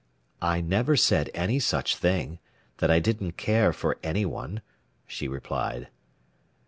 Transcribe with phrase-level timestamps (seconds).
[0.41, 2.39] "I never said any such thing
[2.77, 4.63] that I didn't care for any one,"
[5.05, 5.89] she replied.